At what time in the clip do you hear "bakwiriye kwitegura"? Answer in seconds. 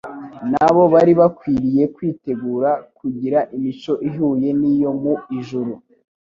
1.19-2.69